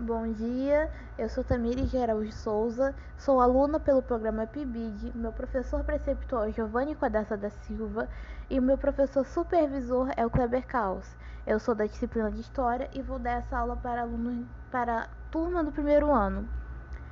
Bom 0.00 0.32
dia, 0.32 0.90
eu 1.18 1.28
sou 1.28 1.44
Tamiri 1.44 1.84
Geraldo 1.84 2.32
Souza, 2.32 2.94
sou 3.18 3.38
aluna 3.38 3.78
pelo 3.78 4.00
programa 4.00 4.46
PIBID, 4.46 5.12
meu 5.14 5.30
professor 5.30 5.84
preceptor 5.84 6.48
é 6.48 6.52
Giovanni 6.52 6.94
Quadessa 6.94 7.36
da 7.36 7.50
Silva 7.50 8.08
e 8.48 8.58
meu 8.60 8.78
professor 8.78 9.26
supervisor 9.26 10.08
é 10.16 10.24
o 10.24 10.30
Kleber 10.30 10.66
Caos. 10.66 11.06
Eu 11.46 11.60
sou 11.60 11.74
da 11.74 11.84
disciplina 11.84 12.30
de 12.30 12.40
História 12.40 12.88
e 12.94 13.02
vou 13.02 13.18
dar 13.18 13.32
essa 13.32 13.58
aula 13.58 13.76
para 13.76 14.00
alunos 14.00 14.46
para 14.70 15.00
a 15.00 15.08
turma 15.30 15.62
do 15.62 15.70
primeiro 15.70 16.10
ano. 16.10 16.48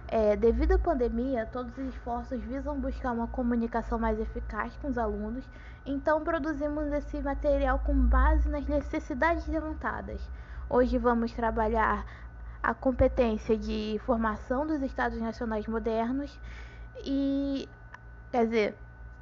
É, 0.09 0.35
devido 0.35 0.73
à 0.73 0.79
pandemia, 0.79 1.45
todos 1.45 1.77
os 1.77 1.89
esforços 1.89 2.41
visam 2.41 2.81
buscar 2.81 3.13
uma 3.13 3.27
comunicação 3.27 3.99
mais 3.99 4.19
eficaz 4.19 4.75
com 4.79 4.89
os 4.89 4.97
alunos, 4.97 5.45
então 5.85 6.25
produzimos 6.25 6.91
esse 6.91 7.21
material 7.21 7.81
com 7.81 7.95
base 7.95 8.49
nas 8.49 8.67
necessidades 8.67 9.47
levantadas. 9.47 10.27
Hoje 10.71 10.97
vamos 10.99 11.33
trabalhar 11.33 12.05
a 12.63 12.75
competência 12.75 13.57
de 13.57 14.01
formação 14.05 14.67
dos 14.67 14.83
Estados 14.83 15.19
Nacionais 15.21 15.67
modernos 15.67 16.39
e, 17.05 17.69
quer 18.31 18.45
dizer, 18.45 18.77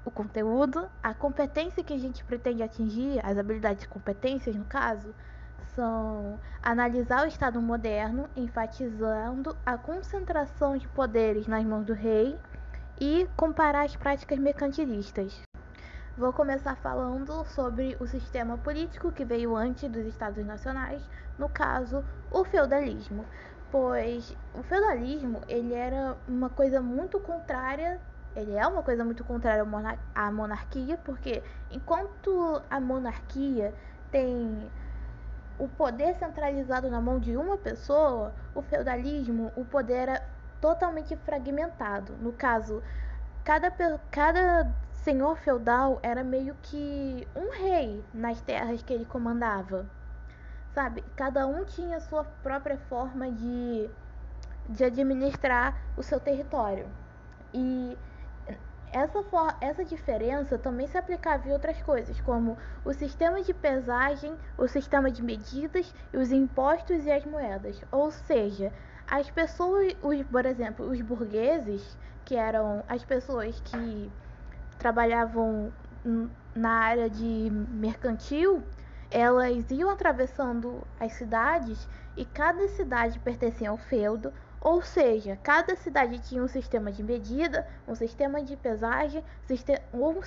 o 0.04 0.10
conteúdo, 0.10 0.88
a 1.02 1.12
competência 1.12 1.82
que 1.82 1.92
a 1.92 1.98
gente 1.98 2.24
pretende 2.24 2.62
atingir, 2.62 3.20
as 3.24 3.36
habilidades 3.36 3.84
e 3.84 3.88
competências, 3.88 4.54
no 4.54 4.64
caso, 4.64 5.14
são 5.74 6.38
analisar 6.62 7.24
o 7.24 7.28
Estado 7.28 7.60
moderno, 7.60 8.28
enfatizando 8.36 9.56
a 9.64 9.76
concentração 9.76 10.76
de 10.76 10.88
poderes 10.88 11.46
nas 11.46 11.64
mãos 11.64 11.84
do 11.84 11.92
rei 11.92 12.38
e 13.00 13.28
comparar 13.36 13.84
as 13.84 13.94
práticas 13.94 14.38
mercantilistas. 14.38 15.42
Vou 16.16 16.32
começar 16.32 16.76
falando 16.76 17.44
sobre 17.44 17.94
o 18.00 18.06
sistema 18.06 18.56
político 18.56 19.12
que 19.12 19.22
veio 19.22 19.54
antes 19.54 19.90
dos 19.90 20.06
Estados 20.06 20.42
nacionais, 20.46 21.02
no 21.38 21.48
caso, 21.48 22.04
o 22.30 22.44
feudalismo, 22.44 23.24
pois 23.70 24.36
o 24.54 24.62
feudalismo 24.62 25.40
ele 25.48 25.74
era 25.74 26.16
uma 26.28 26.48
coisa 26.48 26.80
muito 26.80 27.18
contrária 27.20 28.00
ele 28.36 28.54
é 28.54 28.66
uma 28.66 28.82
coisa 28.82 29.02
muito 29.02 29.24
contrária 29.24 29.64
à 30.14 30.30
monarquia, 30.30 30.98
porque 30.98 31.42
enquanto 31.70 32.62
a 32.68 32.78
monarquia 32.78 33.74
tem 34.10 34.70
o 35.58 35.66
poder 35.66 36.14
centralizado 36.16 36.90
na 36.90 37.00
mão 37.00 37.18
de 37.18 37.34
uma 37.34 37.56
pessoa, 37.56 38.34
o 38.54 38.60
feudalismo, 38.60 39.50
o 39.56 39.64
poder 39.64 39.94
era 39.94 40.22
totalmente 40.60 41.16
fragmentado. 41.16 42.12
No 42.20 42.30
caso, 42.30 42.82
cada, 43.42 43.70
cada 44.10 44.70
senhor 44.92 45.38
feudal 45.38 45.98
era 46.02 46.22
meio 46.22 46.54
que 46.60 47.26
um 47.34 47.50
rei 47.50 48.04
nas 48.12 48.38
terras 48.42 48.82
que 48.82 48.92
ele 48.92 49.06
comandava. 49.06 49.86
Sabe? 50.76 51.02
Cada 51.16 51.46
um 51.46 51.64
tinha 51.64 51.98
sua 52.00 52.22
própria 52.42 52.76
forma 52.76 53.32
de, 53.32 53.88
de 54.68 54.84
administrar 54.84 55.74
o 55.96 56.02
seu 56.02 56.20
território. 56.20 56.86
E 57.54 57.96
essa, 58.92 59.22
for, 59.22 59.56
essa 59.62 59.82
diferença 59.86 60.58
também 60.58 60.86
se 60.86 60.98
aplicava 60.98 61.48
em 61.48 61.52
outras 61.52 61.80
coisas, 61.80 62.20
como 62.20 62.58
o 62.84 62.92
sistema 62.92 63.40
de 63.40 63.54
pesagem, 63.54 64.36
o 64.58 64.68
sistema 64.68 65.10
de 65.10 65.22
medidas, 65.22 65.94
os 66.12 66.30
impostos 66.30 67.06
e 67.06 67.10
as 67.10 67.24
moedas. 67.24 67.80
Ou 67.90 68.10
seja, 68.10 68.70
as 69.10 69.30
pessoas, 69.30 69.96
os, 70.02 70.22
por 70.24 70.44
exemplo, 70.44 70.90
os 70.90 71.00
burgueses, 71.00 71.96
que 72.22 72.36
eram 72.36 72.84
as 72.86 73.02
pessoas 73.02 73.58
que 73.60 74.12
trabalhavam 74.78 75.72
na 76.54 76.70
área 76.70 77.08
de 77.08 77.48
mercantil, 77.50 78.62
elas 79.10 79.70
iam 79.70 79.90
atravessando 79.90 80.82
as 80.98 81.12
cidades 81.12 81.88
e 82.16 82.24
cada 82.24 82.66
cidade 82.68 83.18
pertencia 83.18 83.70
ao 83.70 83.76
feudo, 83.76 84.32
ou 84.60 84.82
seja, 84.82 85.38
cada 85.42 85.76
cidade 85.76 86.18
tinha 86.18 86.42
um 86.42 86.48
sistema 86.48 86.90
de 86.90 87.02
medida, 87.02 87.66
um 87.86 87.94
sistema 87.94 88.42
de 88.42 88.56
pesagem, 88.56 89.22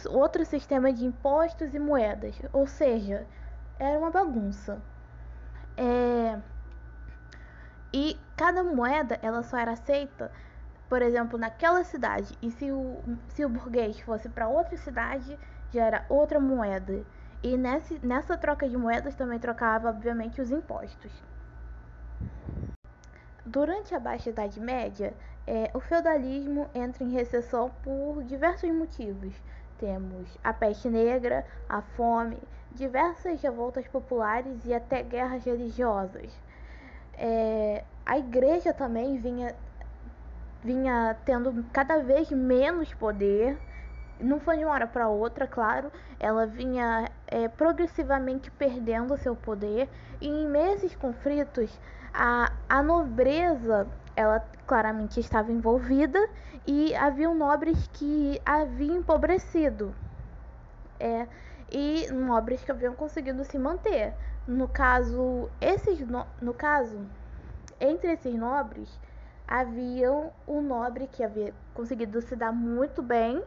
outro 0.10 0.46
sistema 0.46 0.94
de 0.94 1.06
impostos 1.06 1.74
e 1.74 1.80
moedas. 1.80 2.40
Ou 2.54 2.66
seja, 2.66 3.28
era 3.78 3.98
uma 3.98 4.12
bagunça. 4.12 4.82
É... 5.76 6.40
E 7.92 8.18
cada 8.38 8.64
moeda 8.64 9.20
ela 9.22 9.42
só 9.42 9.58
era 9.58 9.72
aceita, 9.72 10.32
por 10.88 11.02
exemplo, 11.02 11.38
naquela 11.38 11.84
cidade. 11.84 12.38
E 12.42 12.52
se 12.52 12.72
o, 12.72 13.02
se 13.30 13.44
o 13.44 13.50
burguês 13.50 14.00
fosse 14.00 14.30
para 14.30 14.48
outra 14.48 14.78
cidade, 14.78 15.38
já 15.72 15.86
era 15.86 16.06
outra 16.08 16.40
moeda. 16.40 17.04
E 17.42 17.56
nesse, 17.56 18.00
nessa 18.06 18.38
troca 18.38 18.68
de 18.68 18.76
moedas 18.76 19.16
também 19.16 19.40
trocava, 19.40 19.90
obviamente, 19.90 20.42
os 20.42 20.52
impostos. 20.52 21.12
Durante 23.46 23.96
a 23.96 24.00
Baixa 24.00 24.30
Idade 24.30 24.60
Média, 24.60 25.14
é, 25.48 25.72
o 25.74 25.80
feudalismo 25.80 26.70
entra 26.76 27.04
em 27.04 27.12
recessão 27.12 27.72
por 27.82 28.24
diversos 28.24 28.70
motivos. 28.72 29.34
Temos 29.80 30.38
a 30.44 30.54
peste 30.54 30.90
negra, 30.90 31.46
a 31.68 31.82
fome, 31.82 32.38
diversas 32.72 33.42
revoltas 33.42 33.88
populares 33.88 34.66
e 34.66 34.74
até 34.74 35.02
guerras 35.02 35.44
religiosas. 35.46 36.32
É, 37.14 37.84
a 38.06 38.18
igreja 38.20 38.74
também 38.74 39.18
vinha, 39.18 39.56
vinha 40.64 41.18
tendo 41.26 41.66
cada 41.72 42.04
vez 42.04 42.30
menos 42.30 42.94
poder. 42.94 43.58
Não 44.20 44.40
foi 44.40 44.58
de 44.58 44.66
uma 44.66 44.74
hora 44.74 44.88
para 44.88 45.08
outra, 45.08 45.48
claro. 45.48 45.92
Ela 46.20 46.46
vinha 46.46 47.10
é, 47.28 47.48
progressivamente 47.48 48.52
perdendo 48.52 49.18
seu 49.18 49.36
poder. 49.36 49.90
E 50.20 50.28
em 50.28 50.56
esses 50.74 50.96
conflitos, 50.96 51.80
a, 52.14 52.52
a 52.68 52.84
nobreza, 52.84 53.88
ela 54.16 54.44
claramente 54.68 55.20
estava 55.20 55.52
envolvida 55.52 56.20
e 56.68 56.94
haviam 56.96 57.34
nobres 57.34 57.88
que 57.94 58.42
haviam 58.46 58.98
empobrecido. 58.98 59.96
É, 61.00 61.28
e 61.72 62.08
nobres 62.12 62.64
que 62.64 62.72
haviam 62.72 62.94
conseguido 62.94 63.44
se 63.46 63.58
manter. 63.58 64.14
No 64.46 64.68
caso, 64.68 65.50
esses 65.62 66.00
no, 66.08 66.26
no 66.42 66.54
caso, 66.54 67.00
entre 67.80 68.12
esses 68.12 68.34
nobres, 68.34 69.00
haviam 69.48 70.32
um 70.48 70.62
nobre 70.62 71.08
que 71.08 71.24
havia 71.24 71.54
conseguido 71.74 72.22
se 72.22 72.36
dar 72.36 72.52
muito 72.52 73.02
bem, 73.02 73.42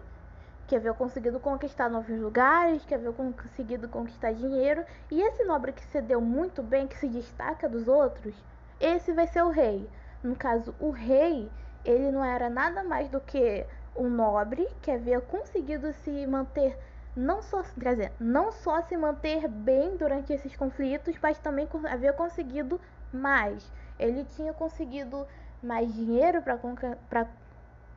que 0.66 0.76
havia 0.76 0.94
conseguido 0.94 1.38
conquistar 1.40 1.88
novos 1.88 2.18
lugares, 2.18 2.84
que 2.84 2.94
havia 2.94 3.12
conseguido 3.12 3.88
conquistar 3.88 4.32
dinheiro, 4.32 4.84
e 5.10 5.20
esse 5.20 5.44
nobre 5.44 5.72
que 5.72 5.84
se 5.86 6.00
deu 6.00 6.20
muito 6.20 6.62
bem, 6.62 6.86
que 6.86 6.96
se 6.96 7.08
destaca 7.08 7.68
dos 7.68 7.88
outros, 7.88 8.34
esse 8.80 9.12
vai 9.12 9.26
ser 9.26 9.42
o 9.42 9.50
rei. 9.50 9.88
No 10.22 10.36
caso, 10.36 10.74
o 10.80 10.90
rei, 10.90 11.50
ele 11.84 12.10
não 12.10 12.24
era 12.24 12.48
nada 12.48 12.82
mais 12.82 13.08
do 13.08 13.20
que 13.20 13.66
um 13.96 14.08
nobre 14.08 14.68
que 14.80 14.90
havia 14.90 15.20
conseguido 15.20 15.92
se 15.92 16.26
manter 16.26 16.78
não 17.14 17.42
só, 17.42 17.62
quer 17.78 17.90
dizer, 17.90 18.12
não 18.18 18.50
só 18.50 18.80
se 18.82 18.96
manter 18.96 19.46
bem 19.46 19.96
durante 19.96 20.32
esses 20.32 20.56
conflitos, 20.56 21.14
mas 21.22 21.38
também 21.38 21.68
havia 21.90 22.12
conseguido 22.12 22.80
mais. 23.12 23.70
Ele 23.98 24.24
tinha 24.24 24.52
conseguido 24.54 25.26
mais 25.62 25.92
dinheiro 25.92 26.42
para 26.42 27.28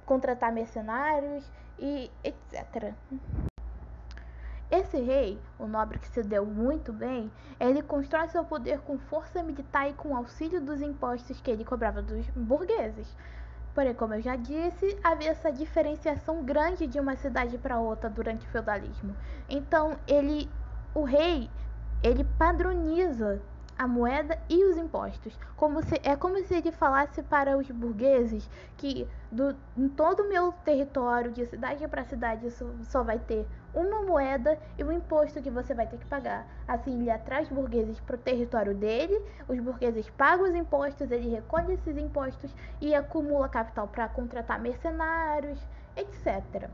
contratar 0.05 0.51
mercenários 0.51 1.49
e 1.79 2.11
etc. 2.23 2.93
Esse 4.69 4.99
rei, 4.99 5.39
o 5.59 5.67
nobre 5.67 5.99
que 5.99 6.07
se 6.07 6.23
deu 6.23 6.45
muito 6.45 6.91
bem, 6.91 7.31
ele 7.59 7.81
constrói 7.81 8.27
seu 8.27 8.43
poder 8.43 8.79
com 8.79 8.97
força 8.97 9.43
militar 9.43 9.89
e 9.89 9.93
com 9.93 10.15
auxílio 10.15 10.59
dos 10.59 10.81
impostos 10.81 11.39
que 11.39 11.51
ele 11.51 11.63
cobrava 11.63 12.01
dos 12.01 12.27
burgueses. 12.31 13.15
Porém, 13.75 13.93
como 13.93 14.15
eu 14.15 14.21
já 14.21 14.35
disse, 14.35 14.97
havia 15.03 15.31
essa 15.31 15.51
diferenciação 15.51 16.43
grande 16.43 16.87
de 16.87 16.99
uma 16.99 17.15
cidade 17.15 17.57
para 17.57 17.79
outra 17.79 18.09
durante 18.09 18.47
o 18.47 18.49
feudalismo. 18.49 19.15
Então, 19.49 19.97
ele, 20.07 20.49
o 20.93 21.03
rei, 21.03 21.49
ele 22.01 22.23
padroniza 22.37 23.41
a 23.77 23.87
moeda 23.87 24.39
e 24.49 24.63
os 24.65 24.77
impostos. 24.77 25.37
Como 25.55 25.81
se, 25.83 25.99
é 26.03 26.15
como 26.15 26.37
se 26.45 26.55
ele 26.55 26.71
falasse 26.71 27.21
para 27.23 27.57
os 27.57 27.69
burgueses 27.69 28.49
que 28.77 29.07
do, 29.31 29.55
em 29.77 29.89
todo 29.89 30.23
o 30.23 30.29
meu 30.29 30.51
território, 30.63 31.31
de 31.31 31.45
cidade 31.45 31.87
para 31.87 32.03
cidade, 32.05 32.49
só, 32.51 32.65
só 32.83 33.03
vai 33.03 33.19
ter 33.19 33.45
uma 33.73 34.01
moeda 34.03 34.57
e 34.77 34.83
o 34.83 34.91
imposto 34.91 35.41
que 35.41 35.49
você 35.49 35.73
vai 35.73 35.85
ter 35.87 35.97
que 35.97 36.05
pagar. 36.05 36.47
Assim, 36.67 37.01
ele 37.01 37.11
atrai 37.11 37.43
os 37.43 37.49
burgueses 37.49 37.99
para 37.99 38.15
o 38.15 38.19
território 38.19 38.73
dele, 38.73 39.21
os 39.47 39.59
burgueses 39.59 40.09
pagam 40.11 40.47
os 40.47 40.55
impostos, 40.55 41.11
ele 41.11 41.29
recolhe 41.29 41.73
esses 41.73 41.97
impostos 41.97 42.55
e 42.79 42.95
acumula 42.95 43.49
capital 43.49 43.87
para 43.87 44.07
contratar 44.07 44.59
mercenários, 44.59 45.59
etc. 45.97 46.69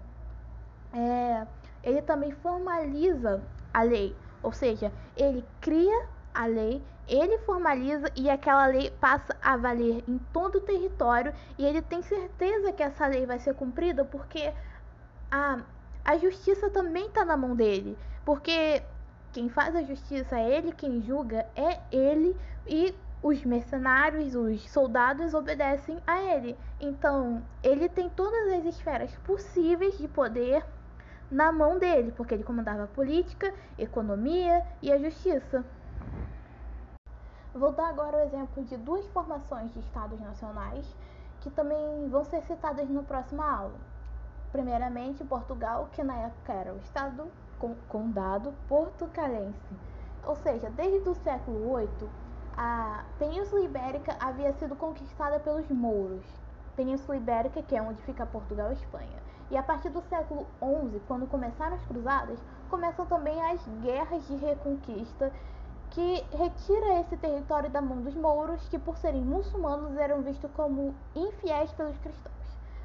É, 0.93 1.47
ele 1.83 2.01
também 2.03 2.31
formaliza 2.31 3.41
a 3.73 3.81
lei, 3.81 4.15
ou 4.43 4.51
seja, 4.51 4.91
ele 5.15 5.43
cria 5.59 6.07
a 6.33 6.45
lei, 6.45 6.81
ele 7.07 7.37
formaliza 7.39 8.09
e 8.15 8.29
aquela 8.29 8.65
lei 8.67 8.91
passa 8.99 9.35
a 9.41 9.57
valer 9.57 10.03
em 10.07 10.17
todo 10.31 10.59
o 10.59 10.61
território 10.61 11.33
e 11.57 11.65
ele 11.65 11.81
tem 11.81 12.01
certeza 12.01 12.71
que 12.71 12.83
essa 12.83 13.05
lei 13.07 13.25
vai 13.25 13.39
ser 13.39 13.53
cumprida 13.53 14.05
porque 14.05 14.53
a, 15.29 15.59
a 16.05 16.17
justiça 16.17 16.69
também 16.69 17.07
está 17.07 17.25
na 17.25 17.35
mão 17.35 17.55
dele. 17.55 17.97
Porque 18.23 18.81
quem 19.31 19.49
faz 19.49 19.75
a 19.75 19.81
justiça 19.81 20.37
é 20.37 20.57
ele, 20.57 20.71
quem 20.71 21.01
julga 21.01 21.45
é 21.55 21.79
ele 21.91 22.35
e 22.67 22.93
os 23.23 23.43
mercenários, 23.45 24.35
os 24.35 24.69
soldados 24.71 25.33
obedecem 25.33 25.99
a 26.07 26.21
ele. 26.21 26.57
Então, 26.79 27.43
ele 27.63 27.87
tem 27.87 28.09
todas 28.09 28.53
as 28.53 28.65
esferas 28.65 29.15
possíveis 29.23 29.97
de 29.97 30.07
poder 30.07 30.65
na 31.29 31.51
mão 31.51 31.77
dele, 31.77 32.11
porque 32.11 32.33
ele 32.33 32.43
comandava 32.43 32.83
a 32.83 32.87
política, 32.87 33.53
economia 33.77 34.65
e 34.81 34.91
a 34.91 34.97
justiça. 34.97 35.63
Vou 37.53 37.73
dar 37.73 37.89
agora 37.89 38.15
o 38.15 38.21
exemplo 38.21 38.63
de 38.63 38.77
duas 38.77 39.05
formações 39.07 39.73
de 39.73 39.79
estados 39.79 40.17
nacionais 40.21 40.85
que 41.41 41.49
também 41.49 42.07
vão 42.07 42.23
ser 42.23 42.41
citadas 42.43 42.89
na 42.89 43.03
próxima 43.03 43.45
aula. 43.45 43.75
Primeiramente, 44.53 45.23
Portugal, 45.25 45.89
que 45.91 46.01
na 46.01 46.15
época 46.15 46.53
era 46.53 46.73
o 46.73 46.77
estado 46.77 47.29
condado 47.89 48.53
portucalense. 48.69 49.75
Ou 50.25 50.35
seja, 50.37 50.69
desde 50.69 51.09
o 51.09 51.15
século 51.15 51.77
VIII, 51.77 52.09
a 52.55 53.03
Península 53.19 53.61
Ibérica 53.61 54.15
havia 54.19 54.53
sido 54.53 54.75
conquistada 54.75 55.37
pelos 55.39 55.69
mouros. 55.69 56.25
Península 56.75 57.17
Ibérica, 57.17 57.61
que 57.61 57.75
é 57.75 57.81
onde 57.81 58.01
fica 58.03 58.25
Portugal 58.25 58.69
e 58.69 58.75
Espanha. 58.75 59.21
E 59.49 59.57
a 59.57 59.63
partir 59.63 59.89
do 59.89 60.01
século 60.03 60.47
XI, 60.59 61.01
quando 61.05 61.27
começaram 61.27 61.75
as 61.75 61.85
cruzadas, 61.85 62.39
começam 62.69 63.05
também 63.05 63.41
as 63.51 63.61
guerras 63.81 64.25
de 64.25 64.35
reconquista 64.37 65.33
que 65.91 66.25
retira 66.31 67.01
esse 67.01 67.17
território 67.17 67.69
da 67.69 67.81
mão 67.81 68.01
dos 68.01 68.15
mouros, 68.15 68.67
que 68.69 68.79
por 68.79 68.97
serem 68.97 69.21
muçulmanos 69.21 69.97
eram 69.97 70.21
vistos 70.21 70.49
como 70.51 70.95
infiéis 71.13 71.71
pelos 71.73 71.97
cristãos. 71.97 72.31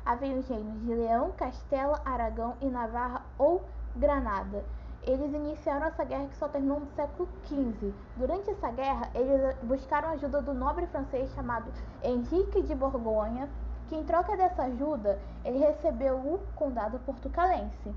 Havia 0.05 0.37
os 0.37 0.49
reinos 0.49 0.81
de 0.83 0.95
Leão, 0.95 1.33
Castela, 1.33 2.01
Aragão 2.05 2.55
e 2.61 2.67
Navarra 2.67 3.23
ou 3.39 3.65
Granada. 3.95 4.65
Eles 5.05 5.33
iniciaram 5.33 5.87
essa 5.87 6.05
guerra 6.05 6.27
que 6.27 6.37
só 6.37 6.49
terminou 6.49 6.81
no 6.81 6.87
século 6.97 7.29
XV. 7.45 7.95
Durante 8.17 8.51
essa 8.51 8.73
guerra, 8.73 9.09
eles 9.15 9.57
buscaram 9.63 10.09
a 10.09 10.13
ajuda 10.13 10.43
do 10.43 10.53
nobre 10.53 10.87
francês 10.89 11.33
chamado 11.33 11.73
Henrique 12.03 12.63
de 12.63 12.75
Borgonha, 12.75 13.49
que 13.89 13.95
em 13.95 14.03
troca 14.03 14.37
dessa 14.37 14.65
ajuda, 14.65 15.17
ele 15.45 15.59
recebeu 15.59 16.17
o 16.17 16.41
condado 16.57 16.99
portucalense. 17.01 17.95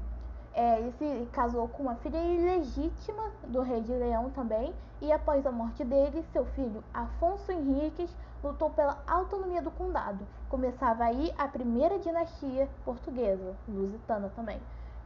É, 0.60 0.78
ele 0.78 0.92
se 0.92 1.26
casou 1.32 1.70
com 1.70 1.84
uma 1.84 1.96
filha 1.96 2.18
ilegítima 2.18 3.32
do 3.48 3.62
rei 3.62 3.80
de 3.80 3.94
Leão 3.94 4.30
também, 4.32 4.76
e 5.02 5.10
após 5.10 5.46
a 5.46 5.52
morte 5.54 5.86
dele, 5.86 6.22
seu 6.34 6.44
filho 6.48 6.84
Afonso 6.94 7.50
Henriques 7.50 8.14
lutou 8.44 8.70
pela 8.72 9.02
autonomia 9.08 9.62
do 9.62 9.72
condado. 9.72 10.20
Começava 10.50 11.06
aí 11.06 11.34
a 11.38 11.48
primeira 11.48 11.98
dinastia 11.98 12.68
portuguesa, 12.84 13.56
lusitana 13.70 14.30
também, 14.36 14.60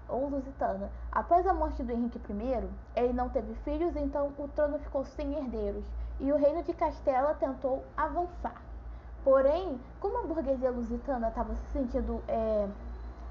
ou 0.09 0.27
lusitana. 0.27 0.89
Após 1.11 1.45
a 1.45 1.53
morte 1.53 1.83
do 1.83 1.91
Henrique 1.91 2.19
I, 2.31 2.67
ele 2.95 3.13
não 3.13 3.29
teve 3.29 3.53
filhos, 3.63 3.95
então 3.95 4.33
o 4.39 4.47
trono 4.47 4.79
ficou 4.79 5.05
sem 5.05 5.35
herdeiros, 5.35 5.85
e 6.19 6.31
o 6.31 6.35
reino 6.35 6.63
de 6.63 6.73
Castela 6.73 7.35
tentou 7.35 7.83
avançar. 7.95 8.59
Porém, 9.23 9.79
como 9.99 10.17
a 10.17 10.23
burguesia 10.23 10.71
lusitana 10.71 11.27
estava 11.27 11.53
se 11.53 11.65
sentindo 11.73 12.23
é, 12.27 12.67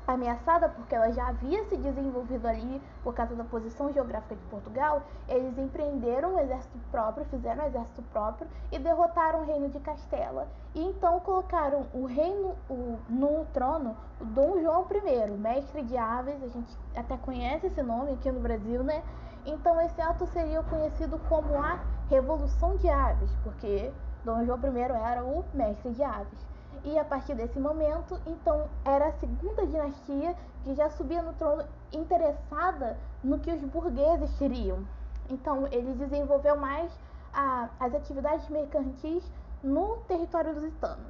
ameaçada 0.06 0.68
porque 0.68 0.94
ela 0.94 1.12
já 1.12 1.28
havia 1.28 1.64
se 1.64 1.76
desenvolvido 1.76 2.46
ali 2.46 2.82
por 3.02 3.14
causa 3.14 3.34
da 3.34 3.44
posição 3.44 3.92
geográfica 3.92 4.34
de 4.34 4.42
Portugal, 4.44 5.02
eles 5.28 5.56
empreenderam 5.58 6.34
um 6.34 6.38
exército 6.38 6.78
próprio, 6.90 7.24
fizeram 7.26 7.62
um 7.62 7.66
exército 7.66 8.02
próprio 8.12 8.48
e 8.70 8.78
derrotaram 8.78 9.40
o 9.40 9.44
reino 9.44 9.68
de 9.68 9.78
Castela. 9.80 10.48
E 10.74 10.82
então 10.82 11.20
colocaram 11.20 11.86
o 11.92 12.06
reino 12.06 12.54
o, 12.68 12.98
no 13.08 13.44
trono 13.52 13.96
o 14.20 14.24
Dom 14.24 14.60
João 14.60 14.86
I, 14.90 15.30
mestre 15.32 15.82
de 15.82 15.96
aves, 15.96 16.42
a 16.42 16.48
gente 16.48 16.78
até 16.96 17.16
conhece 17.16 17.66
esse 17.66 17.82
nome 17.82 18.12
aqui 18.12 18.30
no 18.30 18.40
Brasil, 18.40 18.82
né? 18.82 19.02
Então 19.44 19.80
esse 19.80 20.00
ato 20.00 20.26
seria 20.26 20.62
conhecido 20.62 21.18
como 21.28 21.60
a 21.60 21.80
Revolução 22.08 22.76
de 22.76 22.88
Aves, 22.88 23.34
porque 23.42 23.92
Dom 24.24 24.44
João 24.44 24.60
I 24.60 24.80
era 24.80 25.24
o 25.24 25.44
mestre 25.52 25.90
de 25.92 26.02
aves. 26.02 26.51
E 26.84 26.98
a 26.98 27.04
partir 27.04 27.34
desse 27.34 27.58
momento, 27.58 28.20
então, 28.26 28.68
era 28.84 29.06
a 29.06 29.12
segunda 29.12 29.66
dinastia 29.66 30.34
que 30.64 30.74
já 30.74 30.90
subia 30.90 31.22
no 31.22 31.32
trono 31.34 31.64
interessada 31.92 32.96
no 33.22 33.38
que 33.38 33.52
os 33.52 33.62
burgueses 33.62 34.36
queriam. 34.36 34.84
Então, 35.30 35.68
ele 35.70 35.94
desenvolveu 35.94 36.56
mais 36.56 36.92
a, 37.32 37.68
as 37.78 37.94
atividades 37.94 38.48
mercantis 38.48 39.22
no 39.62 39.98
território 40.08 40.54
lusitano. 40.54 41.04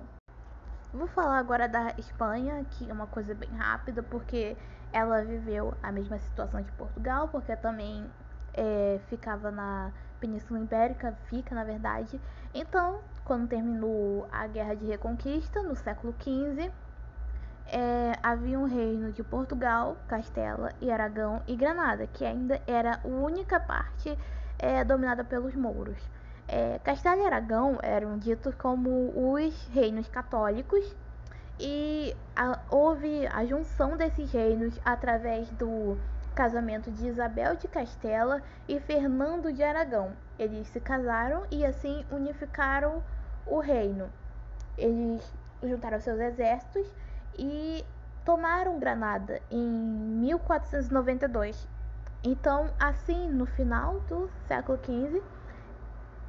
Vou 0.93 1.07
falar 1.07 1.39
agora 1.39 1.67
da 1.67 1.95
Espanha, 1.97 2.67
que 2.73 2.91
é 2.91 2.93
uma 2.93 3.07
coisa 3.07 3.35
bem 3.35 3.49
rápida, 3.51 4.03
porque 4.03 4.55
ela 4.93 5.25
viveu 5.25 5.73
a 5.83 5.91
mesma 5.91 6.19
situação 6.19 6.61
de 6.61 6.71
Portugal, 6.73 7.29
porque 7.29 7.57
também 7.57 8.07
é, 8.53 9.01
ficava 9.09 9.51
na 9.51 9.91
Península 10.21 10.61
Ibérica, 10.61 11.17
fica 11.31 11.55
na 11.55 11.65
verdade. 11.65 12.21
Então, 12.53 13.01
quando 13.25 13.49
terminou 13.49 14.29
a 14.31 14.47
Guerra 14.47 14.75
de 14.75 14.85
Reconquista, 14.87 15.63
no 15.63 15.77
século 15.77 16.15
XV, 16.21 16.71
é, 17.67 18.13
havia 18.23 18.59
um 18.59 18.67
reino 18.67 19.13
de 19.13 19.23
Portugal, 19.23 19.97
Castela 20.09 20.73
e 20.81 20.91
Aragão 20.91 21.43
e 21.47 21.57
Granada, 21.57 22.07
que 22.07 22.25
ainda 22.25 22.61
era 22.67 23.01
a 23.03 23.07
única 23.07 23.59
parte 23.59 24.17
é, 24.59 24.85
dominada 24.85 25.25
pelos 25.25 25.55
mouros. 25.55 25.99
É, 26.49 26.79
Castela 26.81 27.23
e 27.23 27.27
Aragão 27.27 27.79
eram 27.83 28.19
ditos 28.19 28.55
como 28.57 29.13
os 29.17 29.69
reinos 29.69 30.09
católicos 30.09 30.95
e 31.59 32.15
a, 32.35 32.59
houve 32.71 33.27
a 33.29 33.45
junção 33.45 33.97
desses 33.97 34.31
reinos 34.33 34.79
através 34.85 35.49
do 35.51 35.97
casamento 36.33 36.91
de 36.91 37.07
Isabel 37.07 37.57
de 37.57 37.69
Castela 37.69 38.43
e 38.69 38.81
Fernando 38.81 39.53
de 39.53 39.63
Aragão. 39.63 40.13
Eles 40.39 40.67
se 40.69 40.81
casaram 40.81 41.45
e 41.51 41.65
assim 41.65 42.05
unificaram 42.11 43.03
o 43.47 43.61
reino. 43.61 44.11
Eles 44.77 45.33
juntaram 45.63 46.01
seus 46.01 46.19
exércitos 46.19 46.87
e 47.39 47.85
tomaram 48.25 48.79
Granada 48.79 49.41
em 49.51 49.67
1492. 49.67 51.69
Então, 52.25 52.71
assim, 52.79 53.29
no 53.29 53.47
final 53.47 53.99
do 54.01 54.31
século 54.47 54.79
XV, 54.79 55.23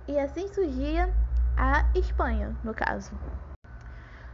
e 0.07 0.19
assim 0.19 0.47
surgia 0.47 1.13
a 1.55 1.85
Espanha, 1.95 2.55
no 2.63 2.73
caso. 2.73 3.11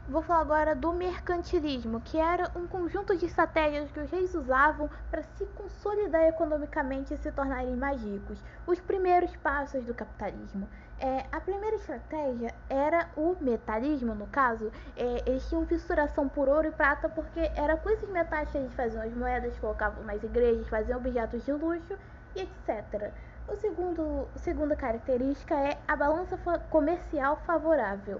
Vou 0.09 0.23
falar 0.23 0.41
agora 0.41 0.75
do 0.75 0.91
mercantilismo, 0.91 2.01
que 2.01 2.17
era 2.17 2.51
um 2.55 2.65
conjunto 2.65 3.15
de 3.15 3.27
estratégias 3.27 3.91
que 3.91 3.99
os 3.99 4.09
reis 4.09 4.33
usavam 4.33 4.89
para 5.11 5.21
se 5.21 5.45
consolidar 5.45 6.23
economicamente 6.23 7.13
e 7.13 7.17
se 7.17 7.31
tornarem 7.31 7.75
mais 7.75 8.01
ricos. 8.01 8.43
Os 8.65 8.79
primeiros 8.79 9.35
passos 9.35 9.85
do 9.85 9.93
capitalismo. 9.93 10.67
É, 10.99 11.25
a 11.31 11.39
primeira 11.39 11.75
estratégia 11.75 12.55
era 12.67 13.07
o 13.15 13.35
metalismo, 13.39 14.15
no 14.15 14.25
caso. 14.25 14.71
É, 14.97 15.29
eles 15.29 15.47
tinham 15.47 15.67
fissuração 15.67 16.27
por 16.27 16.49
ouro 16.49 16.69
e 16.69 16.71
prata 16.71 17.07
porque 17.07 17.41
era 17.55 17.77
com 17.77 17.91
esses 17.91 18.09
metais 18.09 18.49
que 18.49 18.57
eles 18.57 18.73
faziam 18.73 19.03
as 19.03 19.13
moedas, 19.13 19.59
colocavam 19.59 20.03
nas 20.05 20.23
igrejas, 20.23 20.67
faziam 20.69 20.97
objetos 20.97 21.45
de 21.45 21.51
luxo 21.51 21.95
e 22.35 22.41
etc. 22.41 23.11
O 23.47 23.55
segundo, 23.57 24.27
a 24.35 24.39
segunda 24.39 24.75
característica 24.75 25.53
é 25.53 25.77
a 25.87 25.95
balança 25.95 26.35
comercial 26.71 27.39
favorável 27.45 28.19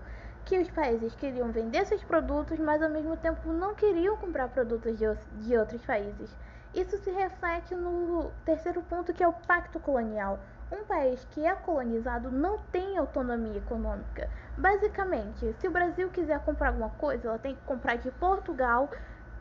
que 0.49 0.57
os 0.57 0.69
países 0.71 1.13
queriam 1.13 1.51
vender 1.51 1.85
seus 1.85 2.03
produtos, 2.03 2.57
mas 2.57 2.81
ao 2.81 2.89
mesmo 2.89 3.15
tempo 3.15 3.53
não 3.53 3.75
queriam 3.75 4.17
comprar 4.17 4.47
produtos 4.47 4.97
de, 4.97 5.05
de 5.45 5.55
outros 5.55 5.79
países. 5.85 6.35
Isso 6.73 6.97
se 6.97 7.11
reflete 7.11 7.75
no 7.75 8.31
terceiro 8.43 8.81
ponto, 8.81 9.13
que 9.13 9.23
é 9.23 9.27
o 9.27 9.33
pacto 9.33 9.79
colonial. 9.79 10.39
Um 10.71 10.83
país 10.85 11.23
que 11.29 11.45
é 11.45 11.53
colonizado 11.53 12.31
não 12.31 12.57
tem 12.71 12.97
autonomia 12.97 13.59
econômica. 13.59 14.27
Basicamente, 14.57 15.53
se 15.59 15.67
o 15.67 15.71
Brasil 15.71 16.09
quiser 16.09 16.39
comprar 16.39 16.69
alguma 16.69 16.89
coisa, 16.89 17.27
ela 17.27 17.37
tem 17.37 17.53
que 17.53 17.61
comprar 17.61 17.97
de 17.97 18.09
Portugal 18.09 18.89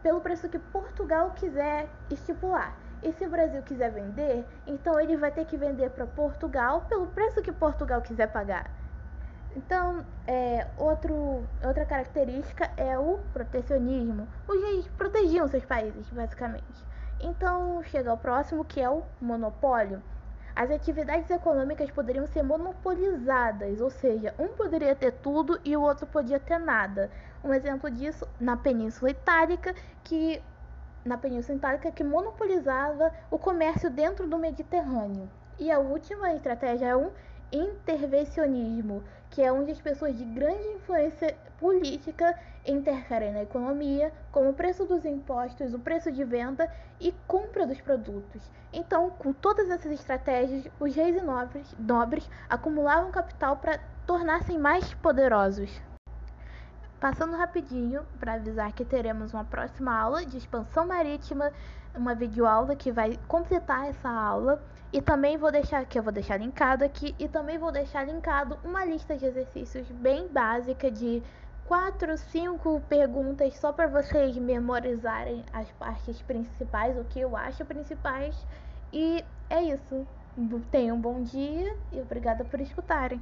pelo 0.02 0.20
preço 0.20 0.46
que 0.46 0.58
Portugal 0.58 1.32
quiser 1.34 1.88
estipular. 2.10 2.76
E 3.02 3.14
se 3.14 3.24
o 3.24 3.30
Brasil 3.30 3.62
quiser 3.62 3.90
vender, 3.92 4.44
então 4.66 5.00
ele 5.00 5.16
vai 5.16 5.30
ter 5.30 5.46
que 5.46 5.56
vender 5.56 5.88
para 5.88 6.06
Portugal 6.06 6.84
pelo 6.86 7.06
preço 7.06 7.40
que 7.40 7.50
Portugal 7.50 8.02
quiser 8.02 8.30
pagar. 8.30 8.70
Então, 9.56 10.04
é, 10.26 10.66
outro, 10.76 11.42
outra 11.64 11.84
característica 11.84 12.70
é 12.76 12.98
o 12.98 13.18
protecionismo. 13.32 14.28
Os 14.46 14.62
reis 14.62 14.88
protegiam 14.88 15.48
seus 15.48 15.64
países, 15.64 16.08
basicamente. 16.10 16.86
Então, 17.20 17.82
chega 17.84 18.10
ao 18.10 18.18
próximo, 18.18 18.64
que 18.64 18.80
é 18.80 18.88
o 18.88 19.02
monopólio. 19.20 20.02
As 20.54 20.70
atividades 20.70 21.30
econômicas 21.30 21.90
poderiam 21.90 22.26
ser 22.26 22.42
monopolizadas, 22.42 23.80
ou 23.80 23.90
seja, 23.90 24.34
um 24.38 24.48
poderia 24.48 24.94
ter 24.94 25.12
tudo 25.12 25.58
e 25.64 25.76
o 25.76 25.82
outro 25.82 26.06
podia 26.06 26.40
ter 26.40 26.58
nada. 26.58 27.10
Um 27.44 27.54
exemplo 27.54 27.88
disso 27.90 28.26
na 28.40 28.56
Península 28.56 29.12
Itálica, 29.12 29.74
que 30.02 30.42
na 31.04 31.16
Península 31.16 31.56
Itálica 31.56 31.92
que 31.92 32.02
monopolizava 32.02 33.12
o 33.30 33.38
comércio 33.38 33.88
dentro 33.88 34.26
do 34.26 34.36
Mediterrâneo. 34.36 35.30
E 35.58 35.70
a 35.70 35.78
última 35.78 36.34
estratégia 36.34 36.86
é 36.86 36.96
o 36.96 37.12
intervencionismo, 37.52 39.02
que 39.30 39.42
é 39.42 39.52
onde 39.52 39.70
as 39.70 39.80
pessoas 39.80 40.16
de 40.16 40.24
grande 40.24 40.66
influência 40.68 41.36
política 41.58 42.38
interferem 42.66 43.32
na 43.32 43.42
economia, 43.42 44.12
como 44.30 44.50
o 44.50 44.54
preço 44.54 44.84
dos 44.84 45.04
impostos, 45.04 45.74
o 45.74 45.78
preço 45.78 46.12
de 46.12 46.24
venda 46.24 46.70
e 47.00 47.12
compra 47.26 47.66
dos 47.66 47.80
produtos. 47.80 48.42
Então, 48.72 49.10
com 49.10 49.32
todas 49.32 49.70
essas 49.70 49.92
estratégias, 49.92 50.68
os 50.78 50.94
reis 50.94 51.16
e 51.16 51.20
nobres, 51.20 51.74
nobres 51.78 52.28
acumulavam 52.48 53.10
capital 53.10 53.56
para 53.56 53.80
tornassem 54.06 54.58
mais 54.58 54.92
poderosos. 54.94 55.70
Passando 57.00 57.36
rapidinho 57.36 58.04
para 58.18 58.34
avisar 58.34 58.72
que 58.72 58.84
teremos 58.84 59.32
uma 59.32 59.44
próxima 59.44 59.96
aula 59.96 60.26
de 60.26 60.36
expansão 60.36 60.86
marítima, 60.86 61.52
uma 61.98 62.14
videoaula 62.14 62.74
que 62.76 62.90
vai 62.90 63.18
completar 63.26 63.88
essa 63.88 64.08
aula 64.08 64.62
e 64.92 65.02
também 65.02 65.36
vou 65.36 65.52
deixar 65.52 65.84
que 65.84 65.98
eu 65.98 66.02
vou 66.02 66.12
deixar 66.12 66.38
linkado 66.38 66.84
aqui 66.84 67.14
e 67.18 67.28
também 67.28 67.58
vou 67.58 67.70
deixar 67.70 68.04
linkado 68.06 68.58
uma 68.64 68.84
lista 68.84 69.16
de 69.16 69.26
exercícios 69.26 69.90
bem 69.90 70.28
básica 70.28 70.90
de 70.90 71.22
quatro, 71.66 72.16
cinco 72.16 72.80
perguntas 72.88 73.54
só 73.58 73.72
para 73.72 73.86
vocês 73.86 74.36
memorizarem 74.38 75.44
as 75.52 75.70
partes 75.72 76.22
principais, 76.22 76.96
o 76.96 77.04
que 77.04 77.20
eu 77.20 77.36
acho 77.36 77.64
principais. 77.66 78.34
E 78.90 79.22
é 79.50 79.62
isso. 79.62 80.06
Tenham 80.70 80.96
um 80.96 81.00
bom 81.00 81.22
dia 81.22 81.76
e 81.92 82.00
obrigada 82.00 82.44
por 82.44 82.60
escutarem. 82.60 83.20